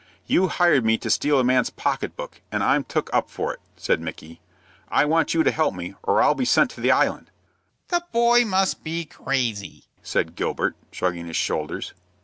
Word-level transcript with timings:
"You 0.25 0.47
hired 0.47 0.83
me 0.83 0.97
to 0.97 1.11
steal 1.11 1.39
a 1.39 1.43
man's 1.43 1.69
pocket 1.69 2.15
book, 2.15 2.41
and 2.51 2.63
I'm 2.63 2.83
took 2.83 3.11
up 3.13 3.29
for 3.29 3.53
it," 3.53 3.59
said 3.77 4.01
Micky. 4.01 4.41
"I 4.89 5.05
want 5.05 5.35
you 5.35 5.43
to 5.43 5.51
help 5.51 5.75
me, 5.75 5.93
or 6.01 6.23
I'll 6.23 6.33
be 6.33 6.43
sent 6.43 6.71
to 6.71 6.81
the 6.81 6.89
Island." 6.89 7.29
"The 7.89 8.03
boy 8.11 8.43
must 8.43 8.83
be 8.83 9.05
crazy," 9.05 9.83
said 10.01 10.35
Gilbert, 10.35 10.75
shrugging 10.91 11.27
his 11.27 11.37
shoulders. 11.37 11.93